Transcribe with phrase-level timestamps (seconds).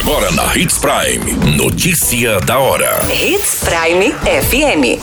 [0.00, 1.56] Agora na Hits Prime.
[1.58, 3.00] Notícia da hora.
[3.12, 4.98] Hits Prime FM.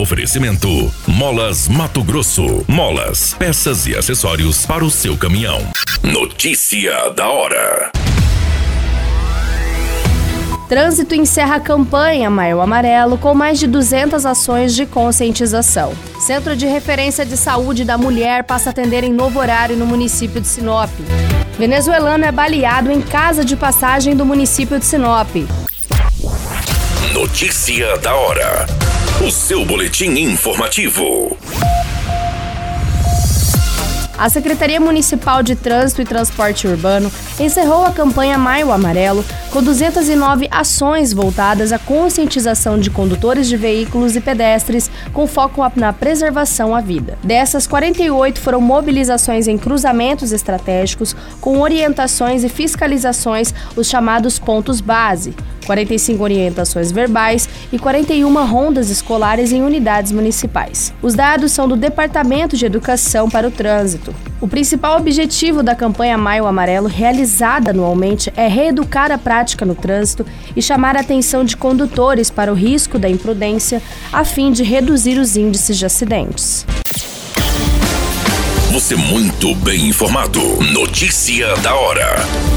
[0.00, 2.64] Oferecimento: Molas Mato Grosso.
[2.66, 5.60] Molas, peças e acessórios para o seu caminhão.
[6.02, 7.92] Notícia da hora.
[10.66, 15.92] Trânsito encerra a campanha Maio Amarelo com mais de 200 ações de conscientização.
[16.20, 20.40] Centro de Referência de Saúde da Mulher passa a atender em novo horário no município
[20.40, 20.90] de Sinop.
[21.60, 25.28] Venezuelano é baleado em casa de passagem do município de Sinop.
[27.12, 28.66] Notícia da hora.
[29.22, 31.36] O seu boletim informativo.
[34.20, 40.46] A Secretaria Municipal de Trânsito e Transporte Urbano encerrou a campanha Maio Amarelo com 209
[40.50, 46.82] ações voltadas à conscientização de condutores de veículos e pedestres com foco na preservação à
[46.82, 47.18] vida.
[47.24, 55.34] Dessas, 48 foram mobilizações em cruzamentos estratégicos com orientações e fiscalizações, os chamados pontos base.
[55.66, 60.92] 45 orientações verbais e 41 rondas escolares em unidades municipais.
[61.02, 64.14] Os dados são do Departamento de Educação para o Trânsito.
[64.40, 70.24] O principal objetivo da campanha Maio Amarelo, realizada anualmente, é reeducar a prática no trânsito
[70.56, 75.18] e chamar a atenção de condutores para o risco da imprudência, a fim de reduzir
[75.18, 76.64] os índices de acidentes.
[78.72, 80.40] Você muito bem informado.
[80.72, 82.49] Notícia da hora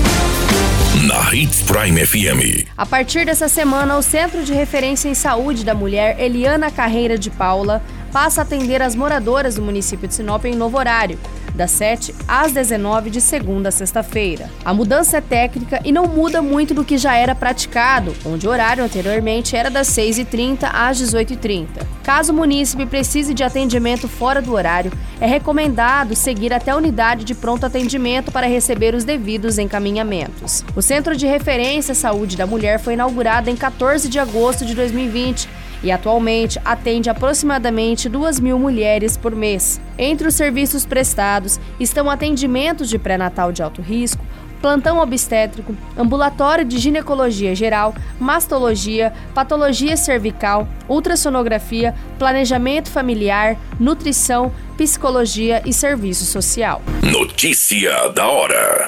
[1.03, 2.65] na Hits Prime FM.
[2.77, 7.29] A partir dessa semana, o Centro de Referência em Saúde da Mulher Eliana Carreira de
[7.29, 11.19] Paula passa a atender as moradoras do município de Sinop em novo horário
[11.53, 14.49] das 7 às 19 de segunda a sexta-feira.
[14.63, 18.49] A mudança é técnica e não muda muito do que já era praticado, onde o
[18.49, 21.67] horário anteriormente era das 6h30 às 18h30.
[22.03, 27.23] Caso o munícipe precise de atendimento fora do horário, é recomendado seguir até a unidade
[27.23, 30.65] de pronto atendimento para receber os devidos encaminhamentos.
[30.75, 35.47] O Centro de Referência Saúde da Mulher foi inaugurado em 14 de agosto de 2020
[35.81, 39.79] e atualmente atende aproximadamente 2 mil mulheres por mês.
[39.97, 44.25] Entre os serviços prestados estão atendimentos de pré-natal de alto risco,
[44.63, 55.73] plantão obstétrico, ambulatório de ginecologia geral, mastologia, patologia cervical, ultrassonografia, planejamento familiar, nutrição, psicologia e
[55.73, 56.81] serviço social.
[57.01, 58.87] Notícia da hora.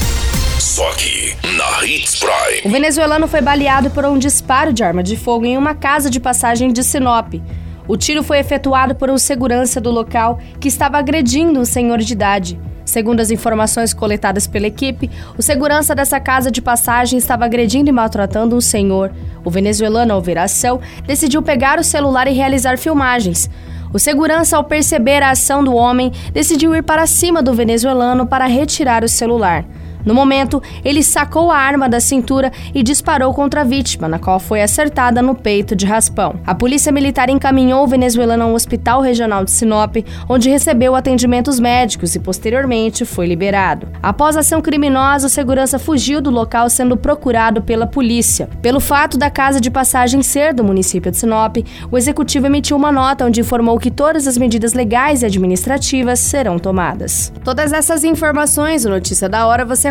[0.61, 2.61] Só aqui, na Hits Prime.
[2.63, 6.19] O venezuelano foi baleado por um disparo de arma de fogo em uma casa de
[6.19, 7.33] passagem de Sinop.
[7.87, 12.13] O tiro foi efetuado por um segurança do local que estava agredindo um senhor de
[12.13, 12.59] idade.
[12.85, 17.91] Segundo as informações coletadas pela equipe, o segurança dessa casa de passagem estava agredindo e
[17.91, 19.11] maltratando um senhor.
[19.43, 23.49] O venezuelano, ao ver a ação, decidiu pegar o celular e realizar filmagens.
[23.91, 28.45] O segurança, ao perceber a ação do homem, decidiu ir para cima do venezuelano para
[28.45, 29.65] retirar o celular.
[30.05, 34.39] No momento, ele sacou a arma da cintura e disparou contra a vítima, na qual
[34.39, 36.35] foi acertada no peito de raspão.
[36.45, 39.97] A polícia militar encaminhou o venezuelano ao Hospital Regional de Sinop,
[40.27, 43.87] onde recebeu atendimentos médicos e posteriormente foi liberado.
[44.01, 48.49] Após a ação criminosa, o segurança fugiu do local sendo procurado pela polícia.
[48.61, 51.57] Pelo fato da casa de passagem ser do município de Sinop,
[51.91, 56.57] o executivo emitiu uma nota onde informou que todas as medidas legais e administrativas serão
[56.57, 57.31] tomadas.
[57.43, 59.90] Todas essas informações, o Notícia da Hora, você